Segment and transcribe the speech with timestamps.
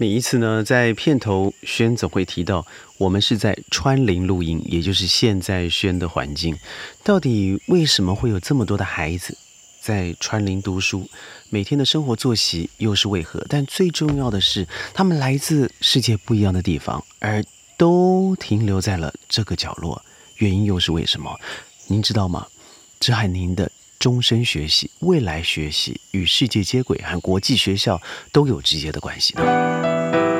[0.00, 2.66] 每一次呢，在片头，轩总会提到
[2.96, 6.56] 我们是在川林录音，也就是现在轩的环境。
[7.04, 9.36] 到底为什么会有这么多的孩子
[9.82, 11.06] 在川林读书？
[11.50, 13.44] 每天的生活作息又是为何？
[13.46, 17.44] 但最重要的是，他们来自世界不一样的地方，而
[17.76, 20.02] 都停留在了这个角落。
[20.38, 21.38] 原因又是为什么？
[21.88, 22.46] 您知道吗？
[22.98, 23.70] 这和您的。
[24.00, 28.00] 终身学习、未来学习与世界接轨，和国际学校
[28.32, 30.39] 都有直接的关系的。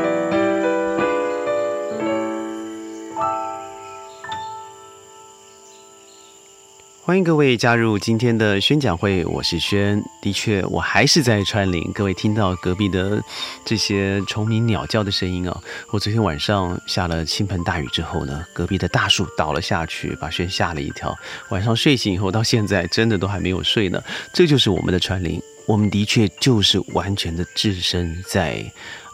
[7.11, 10.01] 欢迎各位加入今天的宣讲会，我是轩。
[10.23, 11.91] 的确，我还是在川林。
[11.93, 13.21] 各位听到隔壁的
[13.65, 15.61] 这些虫鸣鸟叫的声音啊，
[15.91, 21.13] 我昨天晚上下了倾盆大雨之后呢，隔壁的大树倒了下去，把轩吓了一跳。
[21.49, 24.01] 晚上睡醒以后，到现在真的都还没有睡呢。
[24.33, 28.65] 这就是我们的川林，我们的确就是完全的置身在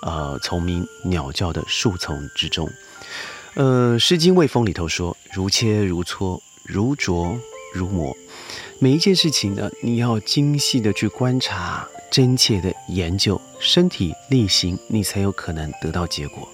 [0.02, 2.70] 呃虫鸣鸟叫的树丛之中。
[3.54, 7.34] 呃，《诗经·卫风》里头说：“如切如磋，如琢。”
[7.76, 8.16] 如磨，
[8.80, 16.48] 每一件事情呢，你要精细的去观察，真切的研究，身体力行，你才有可能得到结果。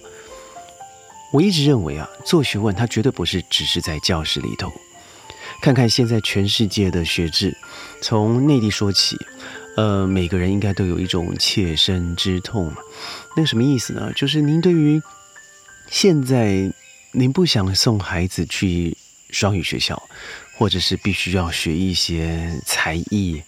[1.31, 4.71] 我一直认为啊，做学问它绝对不是只是在教室里头。
[5.61, 7.55] 看看现在全世界的学制，
[8.01, 9.17] 从内地说起，
[9.77, 12.77] 呃，每个人应该都有一种切身之痛嘛。
[13.35, 14.11] 那什么意思呢？
[14.13, 15.01] 就是您对于
[15.89, 16.71] 现在，
[17.13, 18.97] 您不想送孩子去
[19.29, 20.01] 双语学校。
[20.57, 23.43] 或者是必须要学一些才艺、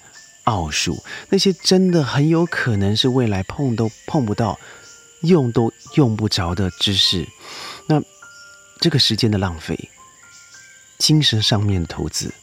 [0.45, 4.59] 奥数，那些真的很有可能是未来碰都碰不到、
[5.22, 7.28] 用都用不着的知识。
[7.88, 8.02] 那
[8.80, 9.89] 这个时间的浪费、
[10.98, 12.33] 精神上面的投资、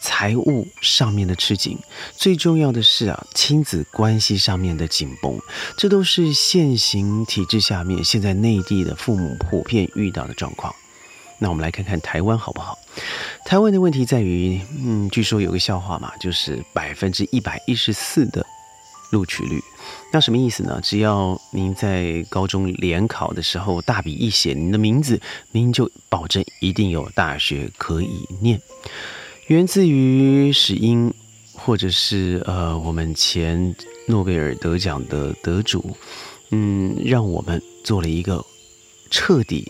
[0.00, 1.78] 财务上面的吃紧，
[2.16, 5.38] 最重要的是啊，亲子关系上面的紧绷，
[5.76, 10.74] 这都是现行体制下面现在内地的父母普遍遇到的状况。
[11.42, 12.78] 那我们来看看台湾好不好？
[13.46, 18.44] 台湾的问题在于，嗯，据说有个笑话嘛，就是百分之一百一十四的
[19.10, 19.58] 录取率。
[20.12, 20.78] 那什么意思呢？
[20.82, 25.18] 只要您在高中联考的时候大笔一写您的名字，
[25.52, 28.60] 您就保证一定有大学可以念。
[29.46, 31.12] 源自于史英，
[31.54, 33.74] 或者是呃我们前
[34.06, 35.96] 诺贝尔得奖的得主，
[36.50, 38.44] 嗯，让我们做了一个
[39.10, 39.66] 彻底。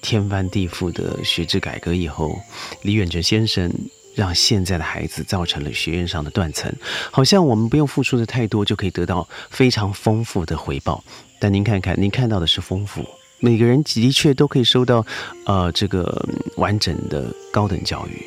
[0.00, 2.38] 天翻地覆的学制改革以后，
[2.82, 3.72] 李远哲先生
[4.14, 6.72] 让现在的孩子造成了学院上的断层，
[7.10, 11.02] 好像我们不用付出的太多就可以得到非常丰富的回报。
[11.38, 13.06] 但您看看，您看到的是丰富，
[13.38, 15.06] 每个人的确都可以收到，
[15.46, 18.26] 呃，这个完整的高等教育，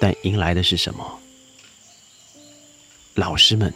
[0.00, 1.18] 但迎来的是什么？
[3.14, 3.72] 老师们。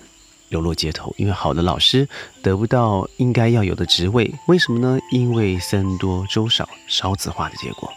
[0.51, 2.07] 流落街头，因为好的老师
[2.43, 4.99] 得不到应该要有的职位，为什么呢？
[5.11, 7.89] 因为僧多粥少，少子化的结果。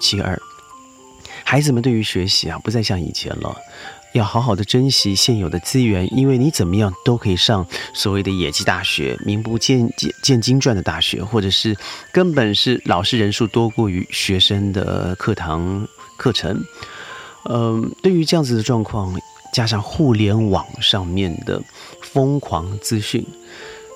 [0.00, 0.40] 其二，
[1.44, 3.56] 孩子们对于学习啊，不再像以前了，
[4.14, 11.76] 要好好的珍惜现有的资源，因为你怎么样都可以上所谓的野鸡大学、名不见见见经传的大学，或者是
[12.12, 16.64] 根本是老师人数多过于学生的课堂课程。
[17.48, 19.12] 嗯，对于这样子的状况。
[19.56, 21.62] 加上互联网上面的
[22.02, 23.26] 疯狂资讯，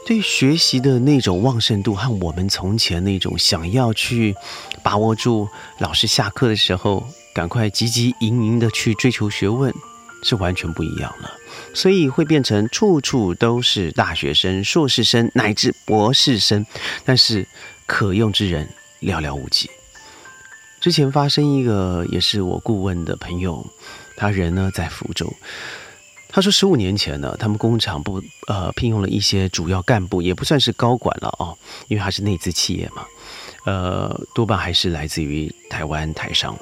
[0.06, 4.34] 对学习的那种旺盛度和我们从前那种想要去
[4.82, 9.70] 把握住老师下课的时候，赶快急急营营的去追求学问，
[10.22, 11.30] 是完全不一样了。
[11.74, 16.64] 所以会变成处处都是大学生、硕士生乃至博士生，
[17.04, 17.46] 但是
[17.84, 18.66] 可用之人
[19.02, 19.68] 寥寥无几。
[20.80, 23.66] 之前发生一个也是我顾问的朋友。
[24.20, 25.32] 他人呢在福州，
[26.28, 31.56] 他说十五年前呢，他们工厂不呃聘用了一些主要干部，也不算是高管了哦，
[31.88, 33.06] 因为他是内资企业嘛，
[33.64, 36.54] 呃多半还是来自于台湾台商。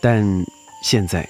[0.00, 0.44] 但
[0.82, 1.28] 现在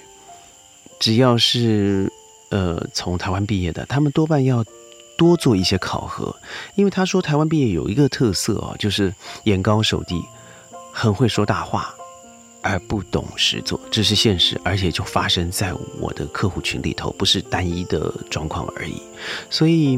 [0.99, 2.11] 只要是
[2.49, 4.65] 呃从台湾毕业的，他们多半要
[5.19, 6.35] 多做一些考核，
[6.73, 9.13] 因为他说台湾毕业有一个特色哦，就是
[9.43, 10.19] 眼高手低，
[10.91, 11.93] 很会说大话。
[12.67, 19.01] 而不懂实做，这是现实，而且就发生在我的客户群里头，不是单一的状况而已。
[19.49, 19.97] 所以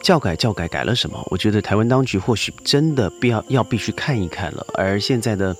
[0.00, 1.20] 教改教改改了什么？
[1.32, 4.64] 我觉得台湾当局或许真的必要要必须看一看了。
[4.74, 5.56] 而现在的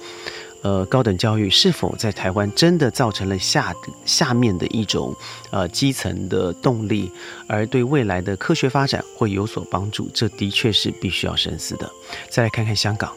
[0.63, 5.13] 呃高等教育是否在台湾真的造成了下下面的一种
[5.51, 7.11] 呃基层的动力，
[7.49, 10.09] 而对未来的科学发展会有所帮助？
[10.15, 11.91] 这的确是必须要深思的。
[12.31, 13.13] 再来看看香港，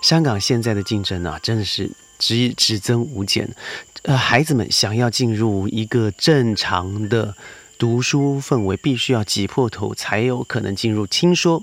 [0.00, 1.90] 香港现在的竞争啊，真的是。
[2.22, 3.52] 只只增无减，
[4.02, 7.34] 呃，孩子们想要进入一个正常的
[7.76, 11.04] 读书氛围必须要挤破头才有可能进入。
[11.08, 11.60] 听说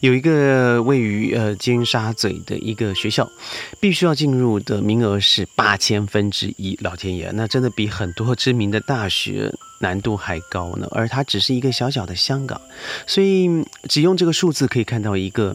[0.00, 3.30] 有一个位于呃尖沙咀的一个学校，
[3.78, 6.74] 必须要进入的名额是八千分之一。
[6.80, 10.88] 老天爷，那真的比很多知名的大学难度还高呢。
[10.90, 12.58] 而它只是一个小小的香港，
[13.06, 13.50] 所以
[13.90, 15.54] 只用这个数字可以看到一个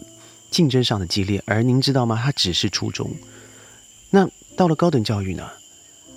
[0.52, 1.42] 竞争上的激烈。
[1.48, 2.22] 而您知道吗？
[2.24, 3.10] 它只是初中，
[4.12, 5.50] 那到了高等教育呢？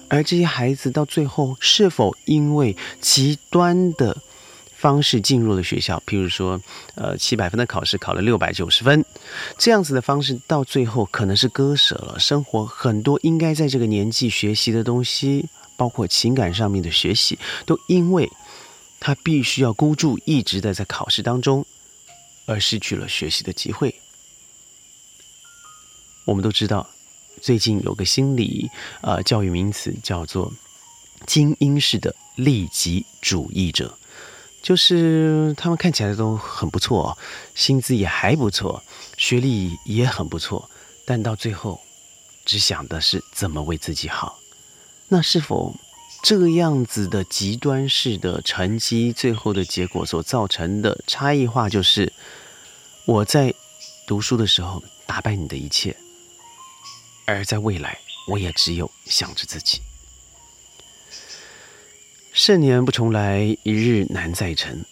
[0.08, 4.16] 而这些孩子到最后是否因为极端的
[4.76, 6.60] 方式进入了学校，譬如说，
[6.94, 9.04] 呃，七百分的考试考了六百九十分，
[9.58, 18.30] 这样子的方式到最后可能是割舍了生活很多应该在这个年纪学习的东西，包括情感上面的学习，都因为
[19.00, 21.66] 他必须要孤注一掷的在考试当中，
[22.46, 23.92] 而失去了学习的机会。
[26.26, 26.86] 我们都知道。
[27.40, 28.70] 最近有个心理
[29.02, 30.52] 呃教育名词叫做
[31.26, 33.96] 精英式的利己主义者，
[34.62, 37.16] 就是他们看起来都很不错，
[37.54, 38.82] 薪资也还不错，
[39.16, 40.68] 学历也很不错，
[41.04, 41.80] 但到最后
[42.44, 44.38] 只想的是怎么为自己好。
[45.08, 45.74] 那是否
[46.22, 52.12] 这样子的极端式的成绩，最后的结果所造成的差异化，就是
[53.04, 53.54] 我在
[54.06, 55.96] 读书的时候打败你的一切。
[57.26, 59.81] 而在未来，我也只有想着自己。
[62.32, 64.84] 盛年不重来，一日难再晨。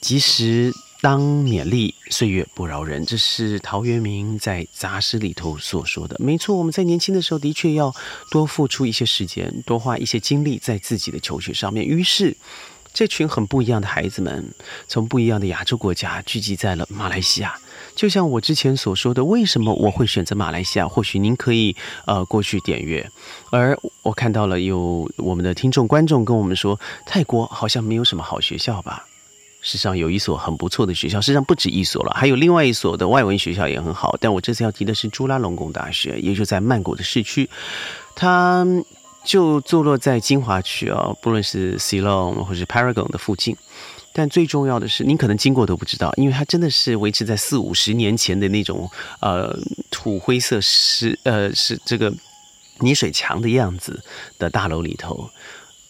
[0.00, 3.04] 及时当勉励，岁月不饶人。
[3.04, 6.16] 这是陶渊明在杂诗里头所说的。
[6.18, 7.94] 没错，我们在年轻的时候的确要
[8.30, 11.84] 多付出一些时间，多花一些精力在自己的求学上面。
[11.84, 12.36] 于是。
[12.94, 14.52] 这群很不一样的孩子们，
[14.86, 17.58] 从不一样的亚洲国家聚集在了马来西亚。
[17.94, 20.88] 就像我之前所说的，为什么我会选择马来西亚？
[20.88, 23.08] 或许您可以呃过去点阅。
[23.50, 29.04] 而我看到了有我们的听众观众跟我们说，泰国好像没有什么好学校吧？
[29.60, 34.16] 事实上有一所很不错的学校，事实上不止一所了，还有另外一所的外文学校也很好。
[34.20, 37.48] 但我这次要提的是朱拉隆功大学，也就在曼谷的市区，
[38.14, 38.66] 它。
[39.24, 43.56] 就坐落在金华区啊，不论是 Ceylon 或是 Paragon 的附近，
[44.12, 49.58] 但最重要的是，您可能经过都不知道，因为它真的是维持在四五十年前的那种呃
[49.90, 52.12] 土灰色石呃是这个
[52.80, 54.02] 泥水墙的样子
[54.38, 55.30] 的大楼里头。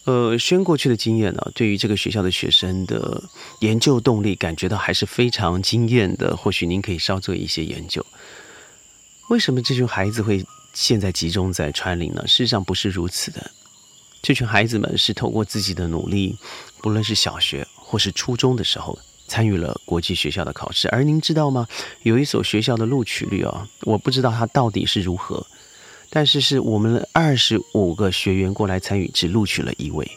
[0.05, 3.23] 呃，宣过去的经验呢，对于这个学校的学生的
[3.61, 6.37] 研究动力感觉到还是非常惊艳的。
[6.37, 8.05] 或许您可以稍做一些研究，
[9.29, 10.45] 为什么这群孩子会？
[10.75, 12.27] 现在集中在川林呢？
[12.27, 13.51] 事实上不是如此的。
[14.23, 16.35] 这群孩子们是透过自己的努力，
[16.81, 18.99] 不论是小学或是初中的时候，
[19.29, 20.89] 参与了国际学校的考试。
[20.89, 21.69] 而您知道吗？
[22.05, 25.47] 有一所学校的录取率啊，我不知道它到底是如何，
[26.09, 30.11] 但是是我们二十五个学员过来参与，只录取了一位。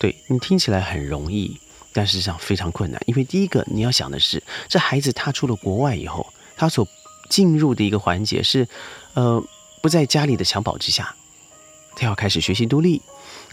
[0.00, 1.56] 对你听起来很容易，
[1.92, 3.00] 但实际上非常困难。
[3.06, 6.84] 因为第一个你要想的是，这孩子踏出了国外以后，他所
[7.30, 8.66] 进入的一个环节是，
[9.14, 9.40] 呃。
[9.80, 11.14] 不在家里的襁褓之下，
[11.94, 13.00] 他要开始学习独立。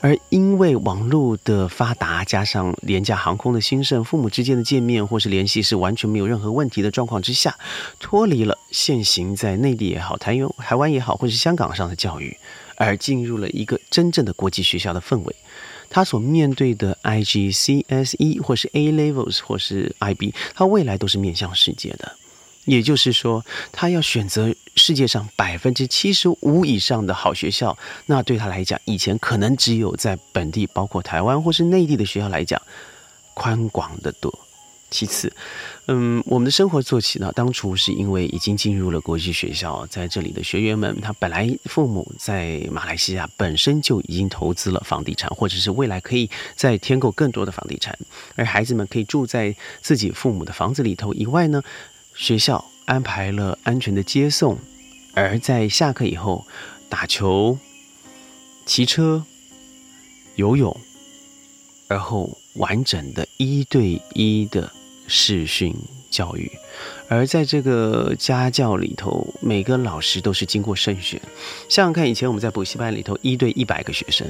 [0.02, 7.58] 而因为网络的发达，加上廉价航空的兴盛，父母之间的见面或是联系是完全没有任何问题的状况之下，
[8.00, 12.38] 脱离了现行在内地也好、台湾台湾也好，或是香港上的教育，
[12.76, 15.36] 而进入了一个真正的国际学校的氛围。
[15.90, 22.16] 他所面对的 IGCSE 或是 A Levels 或是 IB，他未来都是面向世界的。
[22.66, 32.62] 也就是说，他要选择世界上百分之七十五以上的好学校，那对他来讲，以前可能只有在本地，包括台湾或是内地的学校来讲，
[33.34, 34.34] 宽广的多。
[34.92, 35.34] 其次，
[35.88, 47.98] 嗯，我们的生活做起呢，当初是因为已经进入了国际学校，在这里的学员们，他本来父母在马来西亚本身就已经投资了房地产，或者是未来可以再添购更多的房地产，
[48.36, 51.62] 而孩子们可以住在自己父母的房子里头以外呢。
[52.16, 54.58] 学校安排了安全的接送，
[55.14, 56.46] 而在下课以后
[56.90, 57.58] 打球、
[58.66, 59.24] 骑车、
[60.36, 60.76] 游泳，
[61.88, 64.72] 而后完整的一对一的
[65.08, 65.76] 视讯
[66.10, 66.52] 教育。
[67.10, 71.22] 而在这个家教里头，每个老师都是经过慎选。
[71.70, 74.26] 想想看，以前我们在补习班里头一对一百个学生，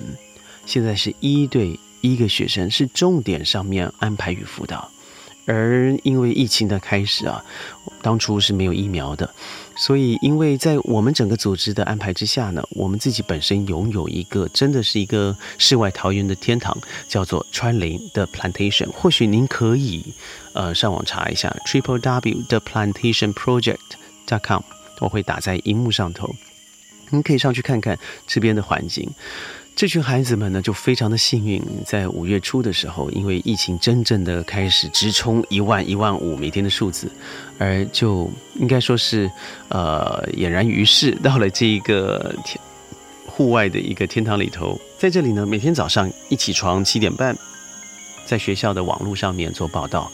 [0.66, 4.92] 现在是一对一个学生，是重点上面安排与辅导。
[5.46, 7.44] 而因为疫情的开始啊，
[8.02, 9.32] 当初是没有疫苗的，
[9.76, 16.76] 所以因为在我们整个组织的安排之下呢，我们自己本身拥有一个真的是一个世外桃源的天堂，
[17.08, 18.90] 叫做川林的 Plantation。
[18.92, 20.04] 或许您可以
[20.54, 23.78] 呃上网查一下 Triple W 的 Plantation Project
[24.28, 24.62] dot com，
[25.00, 26.34] 我会打在荧幕上头，
[27.12, 29.10] 您可以上去看看这边的环境。
[29.76, 37.12] 这群孩子们呢，就非常的幸运，在五月初的时候，因为疫情真正的开始直冲一万、一万五每天的数字，
[37.60, 39.30] 而就应该说是，
[39.68, 42.58] 呃，俨然于世，到了这一个天
[43.26, 47.38] 户外的一个天堂里头，在这里呢，每天早上一起床七点半，
[48.26, 50.10] 在学校的网络上面做报道，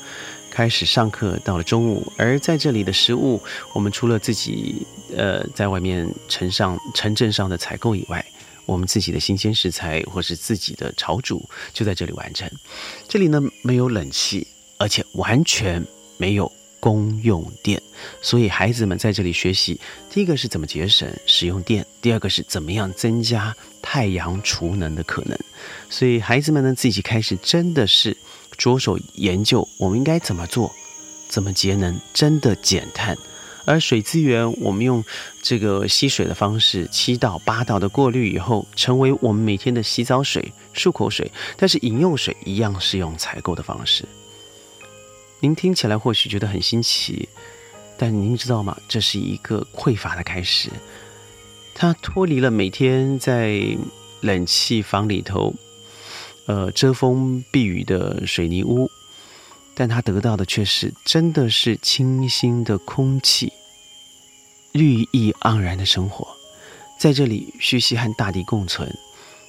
[0.49, 3.39] 开始上课，到了中午，而在这里的食物，
[3.73, 8.25] 我们除了自己呃在外面城上城镇上的采购以外。
[8.65, 12.49] 我们自己的新鲜食材，或是自己的炒煮，就在这里完成。
[13.07, 15.85] 这里呢没有冷气，而且完全
[16.17, 17.81] 没有公用电，
[18.21, 25.37] 所以孩子们在这里学习，第一个是怎么节省使用电，第二个是怎么样增加太阳储能的可能。
[25.89, 28.17] 所以孩子们呢自己开始真的是
[28.57, 30.73] 着手研究，我们应该怎么做，
[31.29, 33.17] 怎么节能，真的减碳。
[33.65, 35.03] 而水资源，我们用
[35.41, 41.31] 这个吸水的方式，七道八道的过滤以后，成为我们每天的洗澡水、漱口水。
[41.57, 44.05] 但是饮用水一样是用采购的方式。
[45.39, 47.27] 您听起来或许觉得很新奇，
[47.97, 48.77] 但您知道吗？
[48.87, 50.69] 这是一个匮乏的开始。
[51.73, 53.61] 它脱离了每天在
[54.19, 55.53] 冷气房里头，
[56.45, 58.89] 呃，遮风避雨的水泥屋。
[59.75, 63.51] 但他得到的却是真的是清新的空气，
[64.73, 66.27] 绿意盎然的生活，
[66.99, 68.93] 在这里学习和大地共存。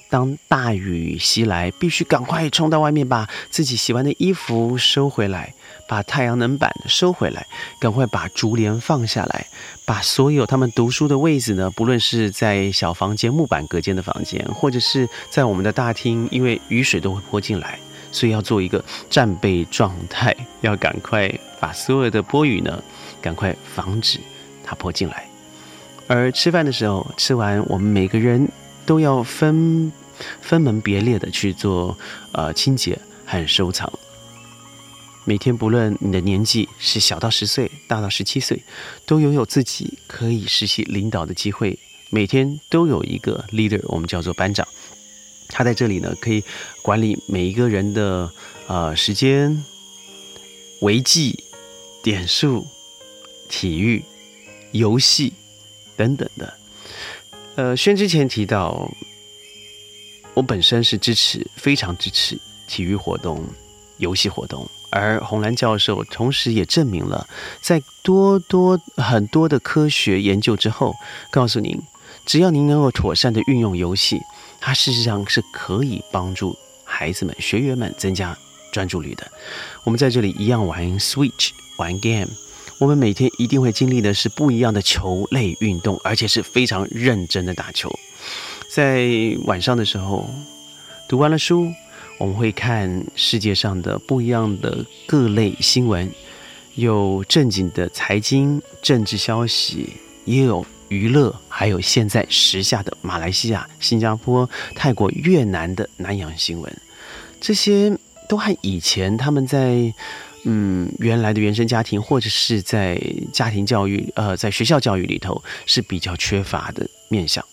[0.09, 5.55] 当大雨袭来，必须赶快冲到外面，把自己洗完的衣服收回来，
[5.87, 7.47] 把太阳能板收回来，
[7.79, 9.47] 赶快把竹帘放下来，
[9.85, 17.79] 把所有他们读书的位子呢，不论是在小房间木板隔间的房间，或者是在我们的大厅，因为雨水都会泼进来。
[18.13, 21.29] 所以要做一个战备状态，要赶快
[21.59, 22.81] 把所有的波雨呢，
[23.21, 24.19] 赶快防止
[24.63, 25.27] 它泼进来。
[26.07, 28.47] 而吃饭的时候，吃完我们每个人
[28.85, 29.91] 都要分
[30.41, 31.97] 分门别类的去做
[32.31, 33.91] 呃清洁和收藏。
[35.25, 38.61] 每天不论你的年纪是小到十岁，大到十七岁，
[39.05, 41.79] 都拥有自己可以实习领导的机会。
[42.09, 44.67] 每天都有一个 leader，我们叫做班长。
[45.49, 46.43] 他在这里呢，可以
[46.81, 48.31] 管理每一个人的
[48.67, 49.63] 呃时间、
[50.81, 51.43] 维记、
[52.01, 52.67] 点数、
[53.49, 54.03] 体育、
[54.71, 55.33] 游戏
[55.95, 56.53] 等等的。
[57.55, 58.89] 呃，宣之前提到，
[60.33, 63.43] 我本身是支持，非常支持体育活动、
[63.97, 67.27] 游戏活动，而红蓝教授同时也证明了，
[67.61, 70.95] 在多多很多的科学研究之后，
[71.29, 71.79] 告诉您，
[72.25, 74.19] 只要您能够妥善的运用游戏。
[74.65, 78.37] 它事实上是可以帮助孩子们、学员们增加
[78.71, 79.29] 专注力的。
[79.83, 82.29] 我们在这里一样玩 Switch、玩 Game，
[82.79, 87.91] 我们每天一定会经历的是不一样的球类运动，而且是非常认真的打球。
[88.69, 89.05] 在
[89.43, 90.29] 晚上的时候，
[91.09, 91.69] 读完了书，
[92.17, 96.09] 我们会看世界上的不一样的各类新闻，
[96.75, 99.89] 有正经的财经、政治消息，
[100.23, 100.65] 也有。
[100.93, 106.81] 娱乐，还有现在时下的马来西亚、新加坡、泰国、越南的南洋新闻，
[107.41, 107.97] 这些
[108.29, 109.91] 都和以前他们在
[110.45, 113.01] 嗯原来的原生家庭或者是在
[113.33, 117.43] 家庭教育呃在学校教育里头是比较缺乏的面向。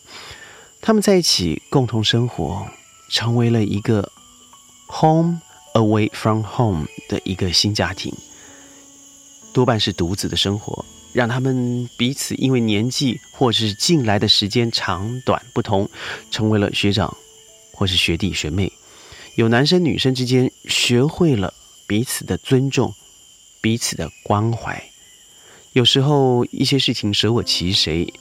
[0.83, 2.67] 他们在一起共同生活，
[3.11, 4.13] 成为了一个
[4.89, 5.41] home
[5.75, 8.13] away from home 的一个新家庭，
[9.53, 10.85] 多半是独子的生活。
[11.13, 15.89] 让他们彼此因为年纪或是进来的时间长短不同，
[16.31, 17.17] 成为了学长
[17.73, 18.73] 或是学弟学妹。
[19.37, 21.53] 有男生女生之间学会了
[21.87, 22.95] 彼此的尊重，
[23.61, 24.83] 彼此的关怀。
[25.73, 28.13] 有时候一些事情舍我其谁，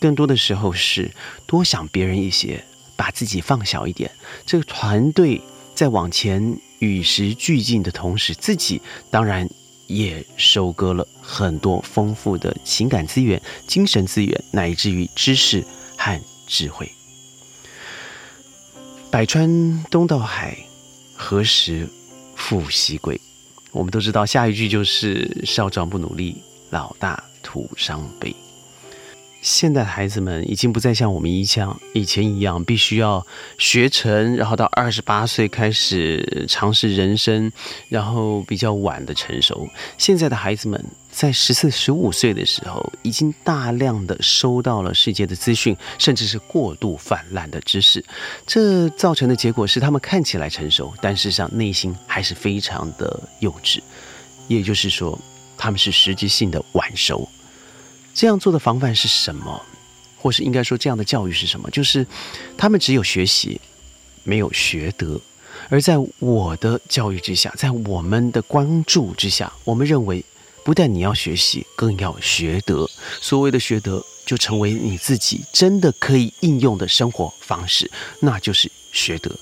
[0.00, 1.10] 更多的时候是
[1.46, 2.64] 多想别人一些，
[2.96, 4.10] 把自己放小一点。
[4.46, 5.40] 这个团队
[5.74, 8.80] 在往前与时俱进的同时，自己
[9.10, 9.48] 当然。
[9.94, 15.64] 也收割了很多丰富的情感资源、精神资源，乃至于知识
[15.96, 16.90] 和智慧。
[19.10, 20.56] 百川东到海，
[21.14, 21.88] 何时
[22.34, 23.20] 复西归？
[23.70, 28.34] 我们都知道，下一句就是“少壮不努力，老大徒伤悲”。
[29.42, 33.26] 现在的孩子们已经不再像我们一样以前一样，必须要
[33.58, 37.50] 学成，然后到二十八岁开始尝试人生，
[37.88, 39.68] 然后比较晚的成熟。
[39.98, 48.02] 现在的孩子们在十四、十五岁的时候，已经大量的收到了世界的资讯，甚至是过度泛滥的知识。
[48.46, 53.80] 这造成的结果是，他们看起来成熟，但事实上内心还是非常的幼稚。
[54.46, 55.18] 也就是说，
[55.58, 57.28] 他们是实质性的晚熟。
[58.14, 59.60] 这样做的防范是什么？
[60.18, 61.68] 或是应该说，这样的教育是什么？
[61.70, 62.06] 就是
[62.56, 63.60] 他们只有学习，
[64.22, 65.20] 没有学得。
[65.68, 70.24] 而在我的教育之下，在我们的关注之下，我们认为，
[70.64, 72.88] 不但你要学习，更要学得。
[73.20, 77.90] 所谓的学得，就成为你自己真的可以应用的生活方式，
[78.20, 79.34] 那就是学得。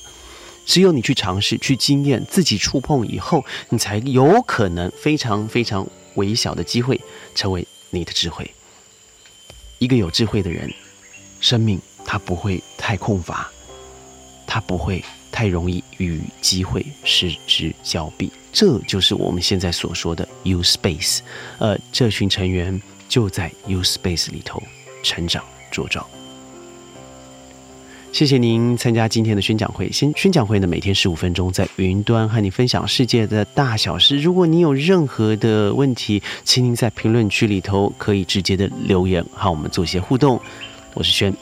[0.65, 7.01] 只有你去尝试、去经验、自己触碰以后，你才有可能非常非常微小的机会，
[7.35, 8.51] 成为你的智慧。
[9.81, 10.73] 一个有智慧的人，
[11.41, 13.51] 生命他不会太空乏，
[14.47, 15.05] 他不会。
[15.33, 21.21] 太容易与机会失之交臂，这就是我们现在所说的 U Space。
[21.59, 24.61] 呃，这群成员就在 U Space 里头
[25.05, 26.05] 成长茁壮。
[28.13, 29.91] 谢谢您参加今天的宣讲会。
[29.91, 34.19] 先宣讲会呢，每天十五分钟，在云端和你分享世界的大小事。
[34.19, 40.41] 如果你有任何的问题，请您在评论区里头可以直接的留言，和我们做一些互动。
[40.95, 41.35] 我是轩，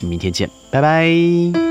[0.00, 1.65] 明天见，拜拜。